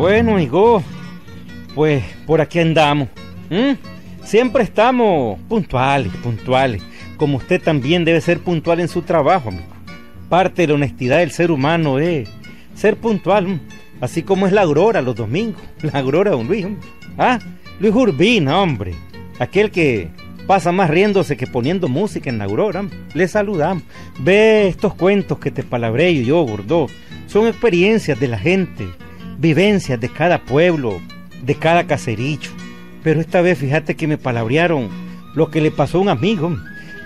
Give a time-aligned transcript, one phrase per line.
[0.00, 0.82] Bueno, hijo,
[1.74, 3.08] pues por aquí andamos.
[4.24, 6.82] Siempre estamos puntuales, puntuales,
[7.18, 9.66] como usted también debe ser puntual en su trabajo, amigo.
[10.30, 12.30] Parte de la honestidad del ser humano es
[12.74, 13.60] ser puntual,
[14.00, 16.66] así como es la aurora los domingos, la aurora de don Luis.
[17.18, 17.38] Ah,
[17.78, 18.94] Luis Urbina, hombre,
[19.38, 20.08] aquel que
[20.46, 22.86] pasa más riéndose que poniendo música en la aurora.
[23.12, 23.82] Le saludamos.
[24.18, 26.86] Ve estos cuentos que te palabré yo, gordo.
[27.26, 28.88] Son experiencias de la gente,
[29.40, 31.00] vivencias de cada pueblo,
[31.42, 32.50] de cada caserillo.
[33.02, 34.88] Pero esta vez fíjate que me palabrearon
[35.34, 36.56] lo que le pasó a un amigo.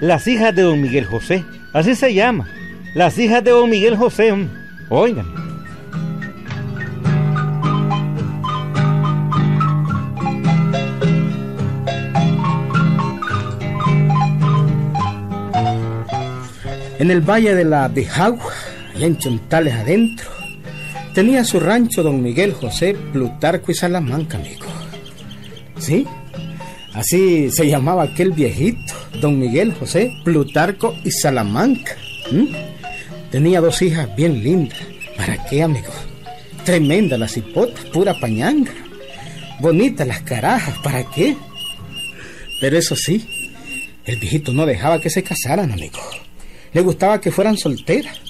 [0.01, 2.49] Las hijas de don Miguel José, así se llama.
[2.95, 4.35] Las hijas de don Miguel José.
[4.91, 5.27] Oigan.
[16.99, 18.53] En el valle de la Bijagua,
[18.97, 20.31] y en Chontales adentro,
[21.15, 24.67] tenía su rancho don Miguel José Plutarco y Salamanca, amigo.
[25.79, 26.07] ¿Sí?
[26.93, 31.97] Así se llamaba aquel viejito, don Miguel José Plutarco y Salamanca.
[33.31, 34.79] Tenía dos hijas bien lindas.
[35.17, 35.93] ¿Para qué, amigo?
[36.65, 38.73] Tremenda las hipotas, pura pañanga.
[39.61, 41.37] Bonitas las carajas, ¿para qué?
[42.61, 43.25] Pero eso sí,
[44.05, 46.01] el viejito no dejaba que se casaran, amigo.
[46.73, 48.21] Le gustaba que fueran solteras.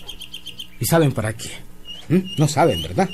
[0.80, 1.63] ¿Y saben para qué?
[2.08, 3.08] No saben, ¿verdad?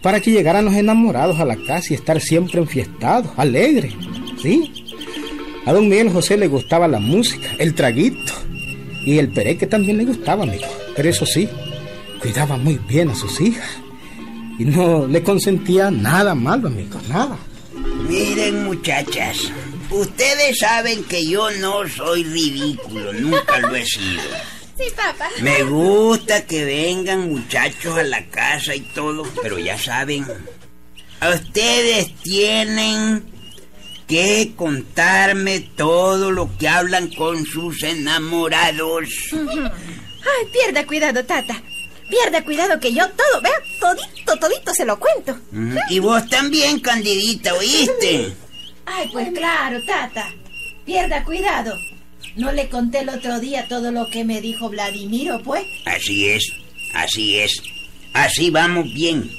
[0.00, 3.94] Para que llegaran los enamorados a la casa y estar siempre enfiestados, alegres,
[4.40, 4.72] ¿sí?
[5.64, 8.32] A don Miguel José le gustaba la música, el traguito
[9.04, 10.66] y el pereque también le gustaba, amigo.
[10.96, 11.48] Pero eso sí,
[12.20, 13.68] cuidaba muy bien a sus hijas
[14.58, 17.38] y no le consentía nada malo, amigo, nada.
[18.08, 19.52] Miren, muchachas,
[19.90, 24.22] ustedes saben que yo no soy ridículo, nunca lo he sido.
[24.82, 25.28] Sí, papá.
[25.40, 30.26] Me gusta que vengan muchachos a la casa y todo, pero ya saben,
[31.20, 33.24] ustedes tienen
[34.08, 39.08] que contarme todo lo que hablan con sus enamorados.
[39.32, 41.62] Ay, pierda cuidado, tata.
[42.08, 45.38] Pierda cuidado que yo todo, vea, todito, todito se lo cuento.
[45.88, 48.34] Y vos también, Candidita, ¿oíste?
[48.84, 50.28] Ay, pues claro, tata.
[50.84, 51.74] Pierda cuidado.
[52.36, 55.64] ¿No le conté el otro día todo lo que me dijo Vladimiro, pues?
[55.84, 56.50] Así es,
[56.94, 57.62] así es.
[58.14, 59.30] Así vamos bien.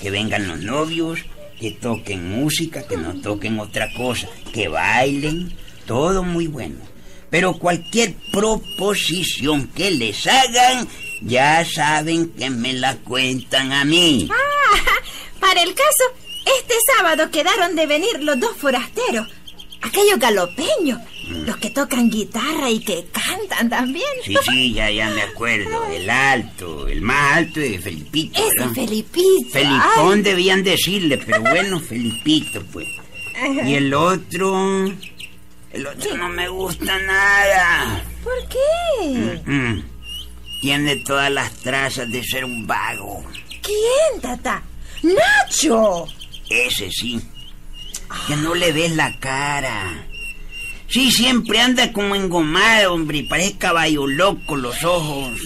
[0.00, 1.20] Que vengan los novios,
[1.60, 6.78] que toquen música, que no toquen otra cosa, que bailen, todo muy bueno.
[7.30, 10.88] Pero cualquier proposición que les hagan,
[11.20, 14.28] ya saben que me la cuentan a mí.
[14.30, 14.78] Ah,
[15.40, 16.04] para el caso,
[16.58, 19.28] este sábado quedaron de venir los dos forasteros,
[19.80, 20.98] aquellos galopeños.
[21.28, 24.08] Los que tocan guitarra y que cantan también.
[24.24, 25.84] Sí, sí, ya, ya me acuerdo.
[25.90, 28.40] El alto, el más alto de Felipito.
[28.40, 29.50] Ese Felipito.
[29.52, 32.88] Felipón debían decirle, pero bueno, Felipito, pues.
[33.64, 34.86] Y el otro...
[35.72, 38.04] El otro no me gusta nada.
[38.22, 39.82] ¿Por qué?
[40.60, 43.24] Tiene todas las trazas de ser un vago.
[43.62, 44.62] ¿Quién, tata?
[45.02, 46.06] ¡Nacho!
[46.50, 47.20] Ese sí.
[48.26, 50.06] Que no le ves la cara.
[50.92, 53.24] Sí, siempre anda como engomado, hombre.
[53.26, 55.40] Parece caballo loco los ojos.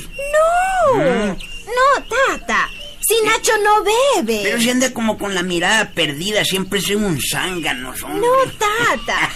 [0.96, 1.04] No.
[1.04, 1.28] ¿Mm?
[1.28, 2.68] No, tata.
[3.00, 4.40] Si Nacho no bebe.
[4.42, 8.20] Pero si anda como con la mirada perdida, siempre es un zángano, hombre.
[8.20, 9.30] No, tata.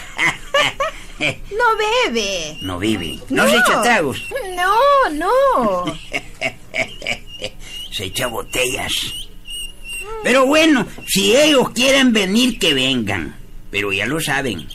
[1.52, 2.58] no bebe.
[2.62, 3.20] No bebe.
[3.28, 4.20] No, se echa tragos.
[4.56, 5.84] No, no.
[7.92, 8.92] se echa botellas.
[10.24, 13.36] Pero bueno, si ellos quieren venir, que vengan.
[13.70, 14.66] Pero ya lo saben.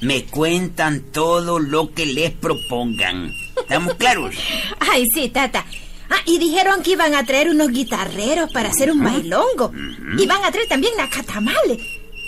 [0.00, 3.32] Me cuentan todo lo que les propongan.
[3.56, 4.34] ¿Estamos claros?
[4.80, 5.64] Ay, sí, tata.
[6.10, 9.72] Ah, y dijeron que iban a traer unos guitarreros para hacer un bailongo.
[10.18, 11.78] Y van a traer también nacatamales.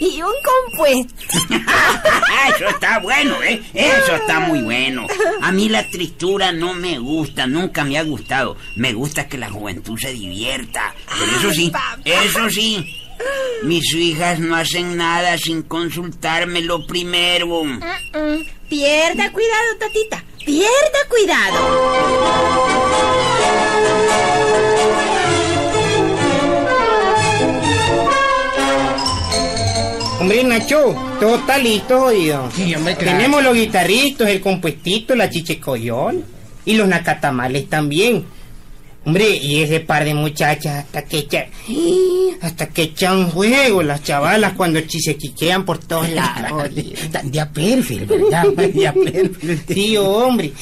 [0.01, 1.15] Y un compuesto.
[2.55, 3.61] Eso está bueno, ¿eh?
[3.75, 5.07] Eso está muy bueno.
[5.43, 8.57] A mí la tristura no me gusta, nunca me ha gustado.
[8.77, 10.95] Me gusta que la juventud se divierta.
[11.19, 11.73] Pero eso sí,
[12.05, 13.08] eso sí.
[13.63, 17.63] Mis hijas no hacen nada sin consultármelo primero.
[18.69, 20.25] Pierda cuidado, tatita.
[20.45, 22.69] Pierda cuidado.
[30.21, 32.49] Hombre, Nacho, todo está listo, oído.
[32.99, 36.25] Tenemos los guitarritos, el compuestito, la chichecoyón
[36.65, 38.27] y los nacatamales también.
[39.05, 41.47] Hombre, y ese par de muchachas hasta que echan,
[42.43, 46.69] hasta que echan juego las chavalas cuando se quiquean por todos lados.
[47.25, 48.45] Día perfil, ¿verdad?
[48.73, 49.63] Día perfil.
[49.67, 50.53] Sí, hombre.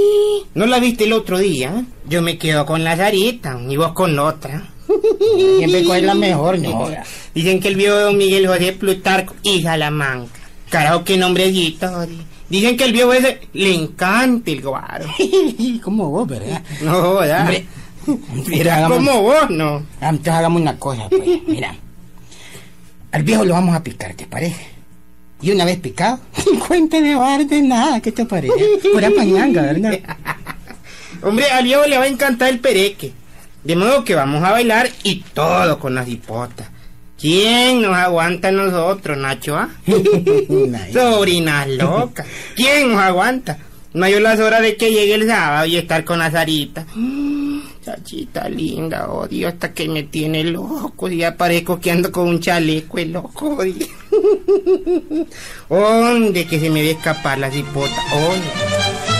[0.54, 1.84] ¿No la viste el otro día?
[2.08, 4.68] Yo me quedo con la Sarita y vos con otra.
[5.58, 6.88] Siempre coge la mejor, no.
[7.34, 10.40] Dicen que el viejo don Miguel José Plutarco y Salamanca.
[10.68, 11.88] Carajo, qué nombrecito.
[12.48, 15.06] Dicen que el viejo ese le encanta el guaro.
[15.82, 16.62] Como vos, ¿verdad?
[16.82, 17.12] No.
[17.18, 17.64] Hombre,
[18.48, 19.82] mira, hagamos, Como vos, no.
[20.00, 21.42] Entonces hagamos una cosa, pues.
[21.46, 21.74] Mira.
[23.12, 24.72] Al viejo lo vamos a picar, ¿te parece?
[25.42, 26.20] Y una vez picado,
[26.68, 28.54] cuenta de bar de nada, ¿qué te parece?
[28.92, 29.98] Pura pañanga, ¿verdad?
[31.22, 33.12] Hombre, al viejo le va a encantar el pereque.
[33.64, 36.68] De modo que vamos a bailar y todo con las hipotas.
[37.20, 39.56] ¿Quién nos aguanta a nosotros, Nacho?
[39.56, 39.68] ah?
[40.92, 42.26] Sobrinas locas.
[42.56, 43.58] ¿Quién nos aguanta?
[43.94, 46.86] No hay las horas de que llegue el sábado y estar con Azarita.
[47.82, 51.08] Chachita linda, odio, hasta que me tiene loco.
[51.08, 53.58] Ya parezco que ando con un chaleco, el loco.
[55.68, 58.02] ¿Dónde que se me ve escapar la cipota?
[58.12, 59.11] ¿Dónde?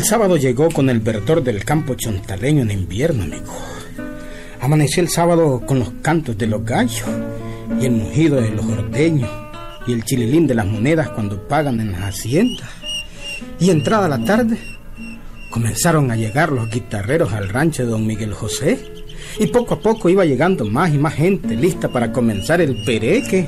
[0.00, 3.52] El sábado llegó con el verdor del campo chontaleño en invierno, amigo.
[4.58, 7.04] Amaneció el sábado con los cantos de los gallos
[7.78, 9.28] y el mugido de los ordeños
[9.86, 12.70] y el chililín de las monedas cuando pagan en las haciendas.
[13.58, 14.56] Y entrada la tarde,
[15.50, 18.78] comenzaron a llegar los guitarreros al rancho de don Miguel José.
[19.38, 23.46] Y poco a poco iba llegando más y más gente lista para comenzar el pereque.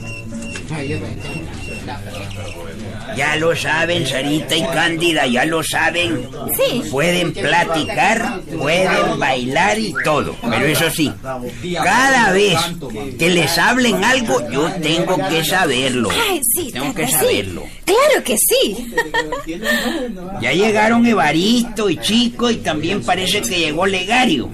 [3.16, 6.28] Ya lo saben, Sarita y Cándida, ya lo saben.
[6.56, 6.82] Sí.
[6.90, 10.34] Pueden platicar, pueden bailar y todo.
[10.40, 11.12] Pero eso sí,
[11.82, 12.58] cada vez
[13.18, 16.10] que les hablen algo, yo tengo que saberlo.
[16.10, 17.12] Ay, sí, Tengo que sí.
[17.12, 17.62] saberlo.
[17.84, 18.94] Claro que sí.
[20.40, 24.48] Ya llegaron Evaristo y Chico y también parece que llegó Legario.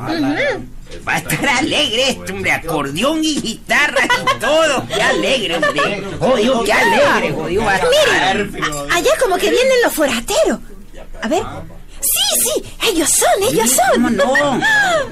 [1.06, 4.86] Va a estar alegre esto, hombre, acordeón y guitarra y todo.
[4.88, 6.02] Qué alegre, hombre.
[6.18, 7.90] Jodido, qué alegre, jodido va a estar.
[8.36, 10.58] Miren, a- allá como que vienen los forasteros.
[11.22, 11.42] A ver.
[12.00, 12.62] Sí, sí,
[12.92, 13.84] ellos son, ellos son.
[13.94, 14.60] ¿Cómo no?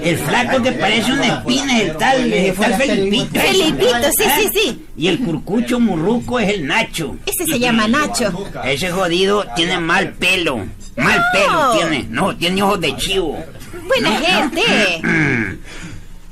[0.00, 3.40] El flaco que parece una espina es el tal, el tal Felipito.
[3.40, 4.86] Felipito, sí, sí, sí.
[4.96, 7.16] Y el curcucho murruco es el Nacho.
[7.26, 8.32] Ese se llama Nacho.
[8.64, 10.58] Ese jodido tiene mal pelo.
[10.94, 12.06] Mal pelo tiene.
[12.08, 13.44] No, tiene ojos de chivo.
[13.86, 15.00] Buena gente.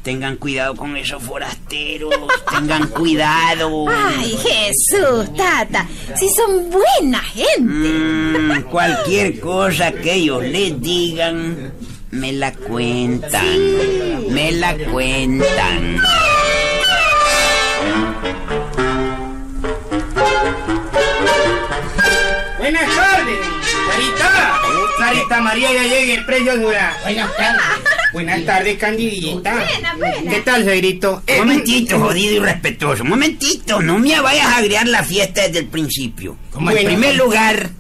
[0.04, 2.14] Tengan cuidado con esos forasteros.
[2.50, 3.86] Tengan cuidado.
[3.88, 5.86] Ay, Jesús, Tata.
[6.14, 7.62] Si son buena gente.
[7.64, 11.72] Mm, cualquier cosa que ellos les digan,
[12.10, 13.46] me la cuentan.
[14.28, 15.96] Me la cuentan.
[25.54, 26.96] María ya llegue, preciosura.
[27.04, 27.62] Buenas tardes.
[28.12, 29.54] Buenas tardes, Candidita.
[29.54, 30.30] Buena, buena.
[30.32, 31.22] ¿Qué tal, Segrito?
[31.28, 33.04] Un momentito, jodido y respetuoso.
[33.04, 36.36] Momentito, no me vayas a agregar la fiesta desde el principio.
[36.50, 37.70] ¿Cómo en primer lugar,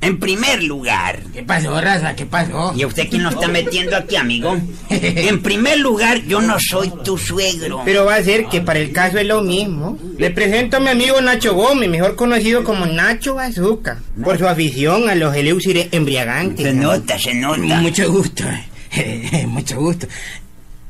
[0.00, 1.20] en primer lugar.
[1.32, 2.14] ¿Qué pasó, raza?
[2.14, 2.72] ¿Qué pasó?
[2.76, 4.56] ¿Y a usted quién lo está metiendo aquí, amigo?
[4.90, 7.82] En primer lugar, yo no soy tu suegro.
[7.84, 9.98] Pero va a ser que para el caso es lo mismo.
[10.16, 15.08] Le presento a mi amigo Nacho Gómez, mejor conocido como Nacho Bazooka, por su afición
[15.08, 16.64] a los eleusires embriagantes.
[16.66, 17.80] Se nota, se nota.
[17.80, 18.44] Mucho gusto,
[18.92, 19.46] eh.
[19.46, 20.06] mucho gusto.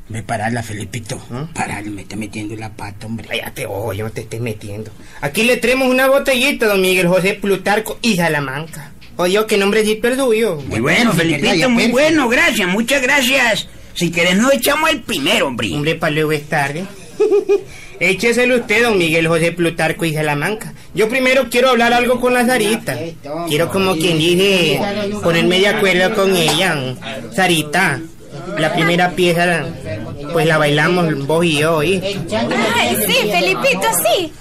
[0.09, 1.21] Ve pararla, Felipito.
[1.53, 3.27] Pararla, me está metiendo la pata, hombre.
[3.27, 4.91] Cállate, no te estés metiendo.
[5.21, 8.91] Aquí le traemos una botellita, don Miguel José Plutarco y Salamanca.
[9.21, 10.55] Oye, qué nombrecito el suyo.
[10.67, 13.67] Muy bueno, Felipito, muy bueno, gracias, muchas gracias.
[13.93, 15.69] Si querés, nos echamos el primero, hombre.
[15.73, 16.85] Hombre, para luego es tarde.
[17.99, 20.73] Écheselo usted, don Miguel José Plutarco y Salamanca.
[20.95, 22.97] Yo primero quiero hablar algo con la Sarita.
[23.49, 24.79] Quiero, como quien dice,
[25.21, 26.95] ponerme de acuerdo con ella.
[27.35, 27.99] Sarita,
[28.57, 29.65] la primera pieza,
[30.31, 32.01] pues la bailamos vos y yo, ¿oí?
[32.01, 34.31] Ay, sí, Felipito, sí.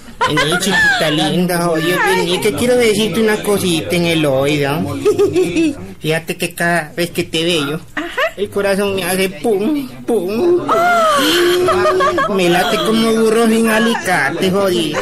[0.60, 4.78] Chiquita linda, oye, vení, que quiero decirte una cosita en el oído.
[6.00, 7.80] Fíjate que cada vez que te veo,
[8.36, 10.62] el corazón me hace pum, pum.
[12.36, 15.00] Me late como burro sin alicate, jodido.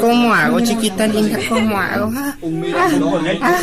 [0.00, 1.38] ¿Cómo hago, chiquita linda?
[1.48, 2.12] ¿Cómo hago?
[2.14, 2.36] Ah,
[3.42, 3.58] ah,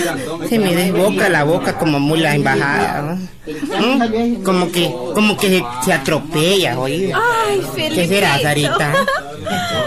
[0.50, 3.18] se me desboca la boca como mula embajada.
[3.46, 4.44] ¿Mm?
[4.44, 7.18] Como que, como que se, se atropella, oído.
[7.18, 7.62] Ay.
[7.94, 8.94] ¿Qué será, Sarita?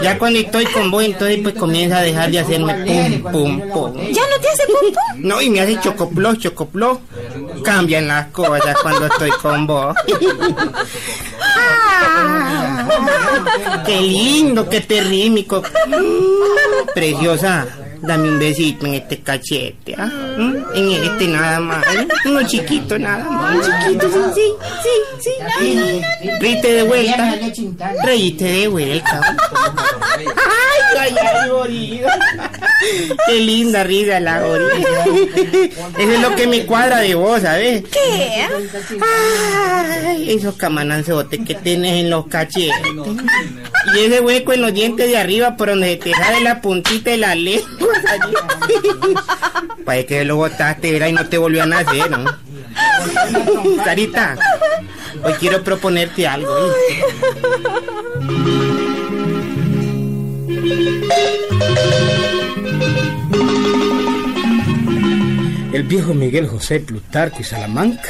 [0.01, 3.93] Ya cuando estoy con vos, entonces pues comienza a dejar de hacerme pum, pum, pum.
[4.11, 5.21] ¿Ya no te hace pum pum?
[5.27, 7.01] No, y me hace chocoplo, chocoplo.
[7.63, 9.95] Cambian las cosas cuando estoy con vos.
[13.85, 15.61] Qué lindo, qué terrímico.
[16.93, 17.67] Preciosa.
[18.01, 20.09] Dame un besito en este cachete, ¿ah?
[20.37, 20.55] ¿Mm?
[20.75, 21.85] En este nada más.
[21.95, 22.07] ¿eh?
[22.25, 23.55] Uno chiquito nada más.
[23.55, 24.41] Un chiquito, sí,
[24.83, 24.89] sí,
[25.19, 26.29] sí, sí.
[26.39, 27.39] Reíste de vuelta.
[28.03, 29.37] Reíste de vuelta.
[30.17, 30.25] Ay,
[30.99, 32.01] ay, ay.
[33.27, 35.05] Qué linda risa la Gorida.
[35.97, 37.83] Eso es lo que me cuadra de vos, ¿sabes?
[37.83, 38.47] ¿Qué?
[40.07, 42.73] Ay, esos camananzotes que tienes en los cachetes.
[43.95, 47.17] Y ese hueco en los dientes de arriba por donde te sale la puntita de
[47.17, 47.90] la lengua.
[49.85, 52.25] Parece que lo botaste, era y no te volvió a nacer, ¿no?
[53.83, 54.37] Sarita,
[55.23, 56.55] hoy quiero proponerte algo.
[65.73, 68.09] El viejo Miguel José Plutarco y Salamanca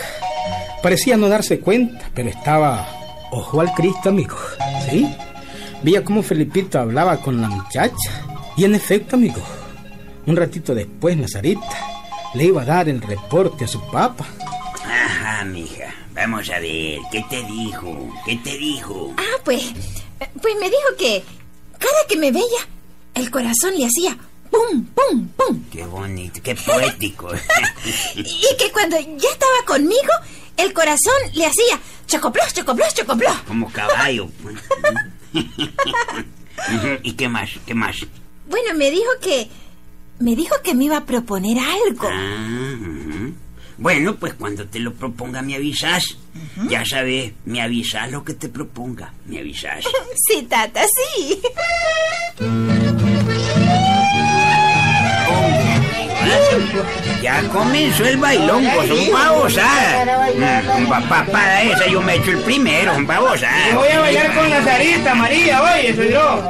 [0.81, 2.87] parecía no darse cuenta, pero estaba
[3.31, 4.35] ojo al Cristo, amigo.
[4.89, 5.15] ¿Sí?
[5.83, 8.11] Veía cómo Felipito hablaba con la muchacha.
[8.57, 9.41] Y en efecto, amigo,
[10.25, 12.01] un ratito después, Nazarita
[12.33, 14.25] le iba a dar el reporte a su papá.
[14.85, 15.93] Ajá, mija.
[16.13, 18.13] Vamos a ver, ¿qué te dijo?
[18.25, 19.13] ¿Qué te dijo?
[19.17, 19.73] Ah, pues,
[20.41, 21.23] pues me dijo que
[21.77, 22.67] cada que me veía,
[23.15, 24.17] el corazón le hacía
[24.49, 25.63] pum, pum, pum.
[25.71, 27.31] Qué bonito, qué poético.
[28.15, 30.11] y que cuando ya estaba conmigo,
[30.57, 33.35] el corazón le hacía chocoplos, chocoplos, chocoplos.
[33.47, 34.29] Como caballo.
[37.03, 37.51] ¿Y qué más?
[37.65, 37.95] ¿Qué más?
[38.47, 39.49] Bueno, me dijo que...
[40.21, 42.07] Me dijo que me iba a proponer algo.
[42.11, 42.37] Ah.
[43.77, 46.03] Bueno, pues cuando te lo proponga me avisas.
[46.69, 49.13] Ya sabes, me avisas lo que te proponga.
[49.25, 49.83] Me avisas.
[50.27, 51.41] Sí, tata, sí.
[57.21, 60.07] Ya comenzó el bailón, pues son babosadas.
[60.35, 63.75] Mm, papá, para esa yo me echo el primero, son babosadas.
[63.75, 66.43] Voy a bailar con la Sarita, María, oye, soy yo.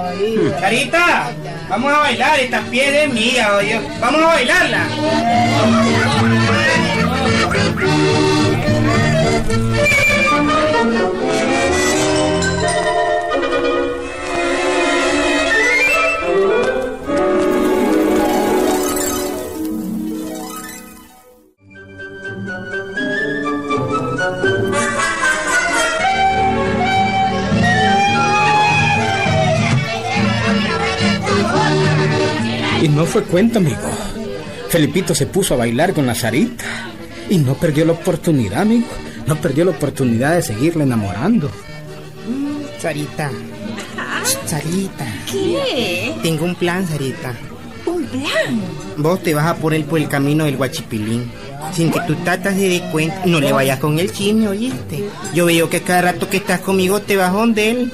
[0.59, 1.31] Sarita,
[1.71, 3.79] vamos a bailar, esta piel es mía, oye.
[4.01, 4.87] Vamos a bailarla.
[33.11, 33.77] fue cuenta, amigo.
[34.69, 36.89] Felipito se puso a bailar con la Sarita.
[37.29, 38.87] Y no perdió la oportunidad, amigo.
[39.27, 41.51] No perdió la oportunidad de seguirle enamorando.
[42.79, 43.29] Sarita.
[44.45, 45.05] Sarita.
[45.29, 46.13] ¿Qué?
[46.23, 47.35] Tengo un plan, Sarita.
[47.85, 48.61] ¿Un plan?
[48.95, 51.29] Vos te vas a poner por el camino del guachipilín.
[51.73, 53.23] Sin que tu tata se dé cuenta.
[53.25, 55.03] No le vayas con el chisme, oíste.
[55.33, 57.91] Yo veo que cada rato que estás conmigo te vas donde él.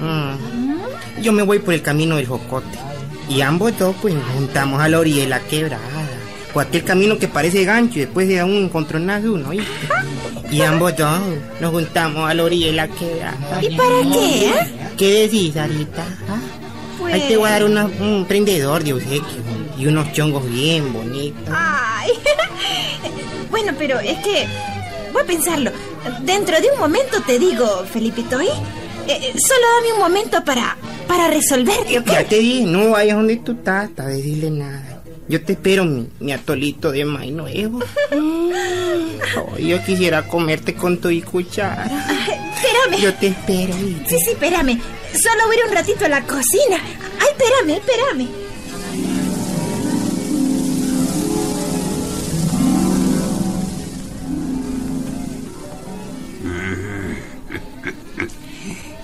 [0.00, 1.22] Mm.
[1.22, 2.89] Yo me voy por el camino del jocote.
[3.30, 5.80] Y ambos dos, pues, nos juntamos a la orilla de la quebrada.
[6.52, 9.70] O aquel camino que parece gancho y después de un encontronazo uno, ¿oíste?
[10.50, 11.20] Y ambos dos
[11.60, 13.36] nos juntamos a la orilla de la quebrada.
[13.62, 14.46] ¿Y para qué?
[14.48, 14.52] eh?
[14.98, 16.04] ¿Qué decís, Sarita?
[16.28, 16.38] ¿Ah?
[16.98, 17.14] Pues...
[17.14, 19.22] Ahí te voy a dar una- un prendedor de obsequio
[19.78, 21.54] y unos chongos bien bonitos.
[21.56, 22.10] Ay.
[23.50, 24.46] bueno, pero es que...
[25.12, 25.70] Voy a pensarlo.
[26.22, 28.48] Dentro de un momento te digo, Felipito, ¿eh?
[29.08, 30.76] Eh, solo dame un momento para...
[31.06, 32.06] Para resolverte, ¿ok?
[32.06, 35.02] Ya te dije, no vayas donde tu tata a decirle nada.
[35.26, 37.80] Yo te espero, mi, mi atolito de maíz nuevo.
[38.12, 41.84] Ay, yo quisiera comerte con tu y cuchara.
[41.84, 43.00] Espérame.
[43.02, 44.08] Yo te espero, ¿viste?
[44.08, 44.80] Sí, sí, espérame.
[45.12, 46.78] Solo voy a ir un ratito a la cocina.
[47.18, 48.39] Ay, espérame, espérame.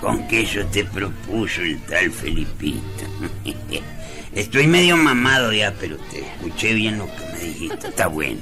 [0.07, 2.79] Con que eso te propuso el tal Felipito.
[4.33, 7.87] Estoy medio mamado ya, pero te escuché bien lo que me dijiste.
[7.89, 8.39] Está bueno.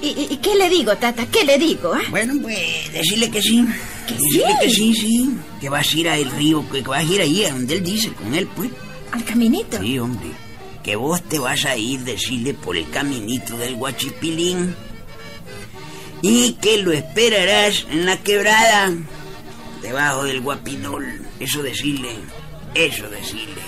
[0.00, 1.26] ¿Y, y- qué le digo, Tata?
[1.26, 1.92] ¿Qué le digo?
[1.92, 2.00] ah?
[2.10, 2.56] Bueno, pues
[2.92, 3.66] decirle que sí.
[4.06, 4.54] ¿Que Decirle sí?
[4.60, 5.30] que sí, sí.
[5.60, 8.10] Que vas a ir al río, que vas a ir ahí a donde él dice,
[8.12, 8.70] con él, pues.
[9.12, 9.78] ¿Al caminito?
[9.82, 10.28] Sí, hombre.
[10.82, 14.74] Que vos te vas a ir, decirle, por el caminito del Guachipilín.
[16.22, 18.92] Y que lo esperarás en la quebrada,
[19.86, 21.06] debajo del guapinol.
[21.38, 22.10] Eso decirle,
[22.74, 23.62] eso decirle.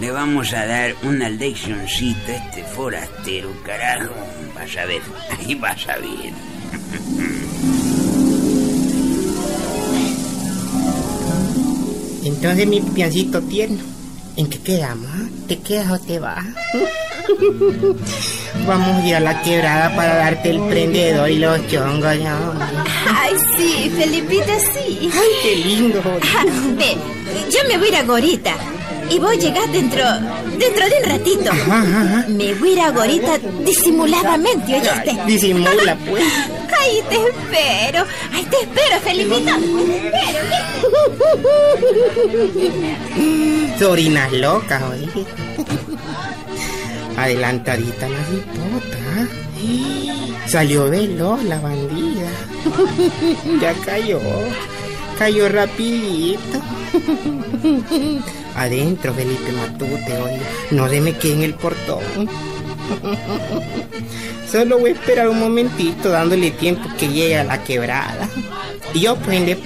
[0.00, 4.14] Le vamos a dar una leccioncita a este forastero, carajo.
[4.54, 5.02] Vas a ver,
[5.38, 6.32] ahí vas a ver.
[12.24, 13.82] Entonces, mi piancito tierno,
[14.36, 15.10] ¿en qué quedamos?
[15.12, 15.28] ah?
[15.48, 16.46] ¿Te quedas o te vas?
[18.66, 22.66] Vamos a ir a la quebrada para darte el prendedor y los chongos, hombre.
[23.08, 25.10] Ay, sí, Felipito, sí.
[25.12, 26.00] Ay, qué lindo.
[26.36, 26.44] Ah,
[26.76, 26.96] Ve,
[27.50, 28.54] yo me voy a ir a Gorita.
[29.10, 30.04] y vos llegás dentro,
[30.58, 31.50] dentro de un ratito.
[32.28, 35.16] Me voy a ir ahorita disimuladamente, ¿oíste?
[35.26, 36.22] Disimula, pues.
[36.82, 38.04] Ahí te espero.
[38.32, 39.52] Ahí te espero, Felipito.
[39.56, 40.20] Te
[43.62, 43.78] espero.
[43.78, 45.08] Sorinas locas, oye.
[47.22, 49.28] Adelantadita la cipota.
[50.48, 52.28] Salió veloz la bandida.
[53.60, 54.18] ya cayó.
[55.16, 56.60] Cayó rapidito.
[58.56, 60.40] Adentro, Felipe Matute, oye.
[60.72, 62.02] No se me quede en el portón.
[64.50, 68.28] Solo voy a esperar un momentito dándole tiempo que llegue a la quebrada.
[68.94, 69.56] Y yo pues.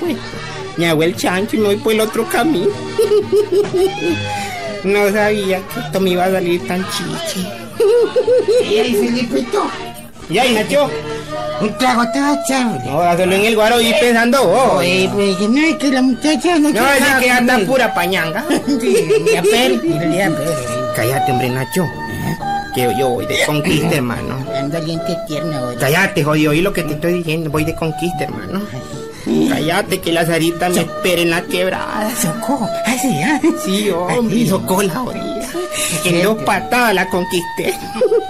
[0.77, 2.69] Me hago el chancho y me voy por el otro camino.
[4.87, 7.47] No sabía que esto me iba a salir tan chiche.
[8.71, 9.69] ¿Y ahí, Felipito?
[10.31, 10.89] ¿Y ahí, Nacho?
[11.61, 14.75] Un trago te va a echar, No, dáselo en el guaro y pensando vos.
[14.75, 18.45] Oye, pues no es que la muchacha no No, es que anda pura pañanga.
[18.81, 18.97] Sí,
[19.33, 20.33] ya ya.
[20.95, 21.85] Cállate, hombre, Nacho.
[22.75, 24.39] Que yo voy de conquista, hermano.
[24.55, 25.79] Anda diente tierno, oye.
[25.79, 27.51] Cállate, jodido, oí lo que te estoy diciendo.
[27.51, 28.63] Voy de conquista, hermano.
[29.49, 32.11] Cállate, que la Sarita me espera en la quebrada.
[32.21, 33.21] Socó, así.
[33.65, 35.49] Sí, hombre, cola ahorita.
[36.05, 37.75] En dos patadas la conquisté.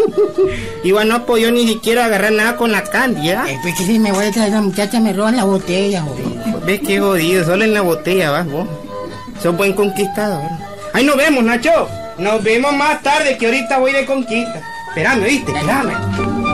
[0.85, 2.79] Iván no apoyó ni siquiera agarrar nada con la.
[2.79, 6.65] Eh, pues que si me voy a traer la muchacha me roban la botella, joder.
[6.65, 7.45] ¿Ves qué jodido?
[7.45, 8.67] Solo en la botella vas vos.
[9.43, 10.43] Sos buen conquistador.
[10.93, 11.89] Ahí nos vemos, Nacho.
[12.19, 14.63] Nos vemos más tarde, que ahorita voy de conquista.
[14.89, 15.53] Espérame, ¿viste?
[15.53, 16.46] Espérame.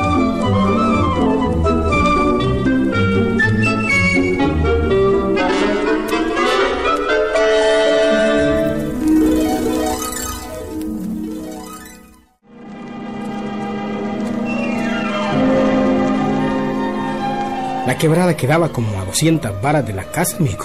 [17.93, 20.65] La quebrada quedaba como a 200 varas de la casa, amigo.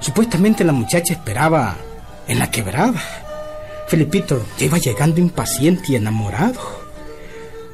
[0.00, 1.76] Supuestamente la muchacha esperaba
[2.26, 3.00] en la quebrada.
[3.86, 6.58] Felipito ya iba llegando impaciente y enamorado.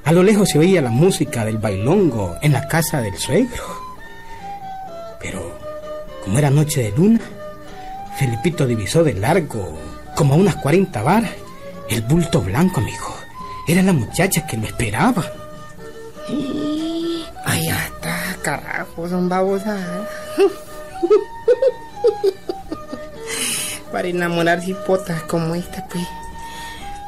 [0.04, 3.64] A lo lejos se oía la música del bailongo en la casa del suegro.
[5.18, 5.58] Pero,
[6.22, 7.22] como era noche de luna,
[8.18, 9.78] Felipito divisó de largo,
[10.14, 11.32] como a unas 40 varas,
[11.88, 13.16] el bulto blanco, amigo.
[13.66, 15.24] Era la muchacha que lo esperaba.
[18.42, 20.08] Carajo, son babosadas.
[23.92, 26.06] Para enamorar cipotas como esta, pues.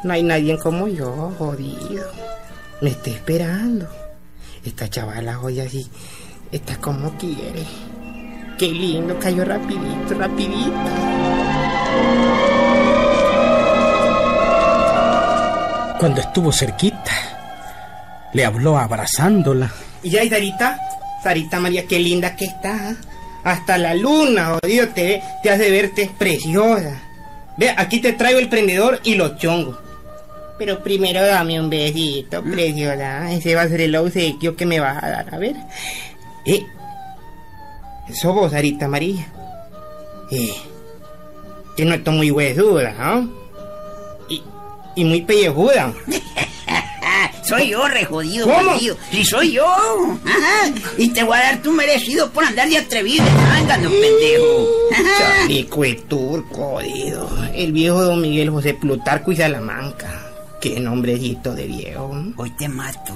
[0.03, 2.07] No hay nadie como yo, jodido.
[2.81, 3.89] Me está esperando.
[4.65, 5.91] Esta chavala hoy así,
[6.53, 7.65] está como quiere.
[8.59, 10.71] Qué lindo, cayó rapidito, rapidito.
[15.99, 17.11] Cuando estuvo cerquita,
[18.33, 19.71] le habló abrazándola.
[20.03, 20.29] ¿Y ya, y
[21.25, 21.59] Sarita?
[21.59, 22.97] María, qué linda que está.
[23.43, 27.03] Hasta la luna, jodido, te, te hace verte preciosa.
[27.57, 29.79] Ve, aquí te traigo el prendedor y los chongos.
[30.59, 33.33] Pero primero dame un besito, preciosa.
[33.33, 35.35] Ese va a ser el obsequio que me vas a dar.
[35.35, 35.57] A ver.
[36.47, 36.65] Eh.
[38.13, 39.27] Sos vos, Sarita María.
[40.31, 40.55] Eh.
[41.77, 43.31] Que no estoy muy huesuda, ¿no?
[44.29, 44.43] Y,
[44.95, 45.93] y muy pellejuda.
[47.47, 48.97] Soy yo, re jodido, jodido.
[49.11, 49.67] Sí, soy yo.
[49.67, 50.73] Ajá.
[50.97, 53.25] Y te voy a dar tu merecido por andar de atrevido.
[53.53, 54.69] Ángalo, pendejo.
[54.93, 55.43] Ajá.
[55.43, 57.29] Chaleco de turco, jodido.
[57.55, 60.23] El viejo don Miguel José Plutarco y Salamanca.
[60.61, 62.11] Qué nombrecito de viejo.
[62.37, 63.15] Hoy te mato.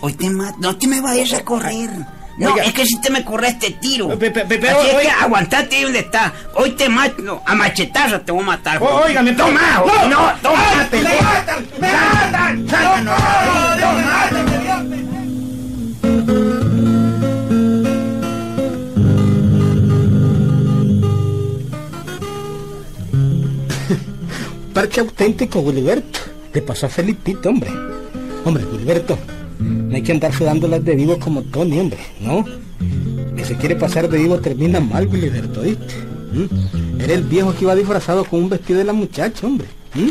[0.00, 0.56] Hoy te mato.
[0.60, 1.90] No te me vayas a correr.
[2.36, 2.64] No, Oiga.
[2.64, 4.08] es que si te me corres te tiro.
[4.18, 6.32] Pe- pe- pe- Así es que aguantate ahí donde está.
[6.54, 7.22] Hoy te mato.
[7.22, 8.82] no, a machetazos te voy a matar.
[8.82, 11.66] O- oiga, me Toma, no, no, toma, ¡Me matan!
[11.80, 12.68] ¡Me matan!
[12.68, 14.94] Sácanos, jodido,
[24.72, 26.18] Parque auténtico, Gilberto.
[26.52, 27.70] Le pasó a Felipito, hombre.
[28.44, 29.18] Hombre, Gilberto,
[29.58, 32.44] no hay que andar las de vivo como Tony, hombre, ¿no?
[33.36, 35.94] Que se quiere pasar de vivo termina mal, Gilberto, ¿viste?
[36.32, 37.00] ¿Mm?
[37.00, 39.68] Era el viejo que iba disfrazado con un vestido de la muchacha, hombre.
[39.94, 40.08] ¿Mm?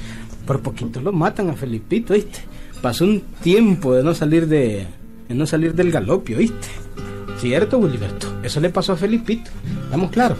[0.46, 2.40] Por poquito lo matan a Felipito, ¿viste?
[2.80, 4.86] Pasó un tiempo de no salir de,
[5.28, 6.68] de no salir del galopio, ¿viste?
[7.38, 8.28] Cierto, Gilberto.
[8.42, 9.50] Eso le pasó a Felipito.
[9.84, 10.38] ¿Estamos claros?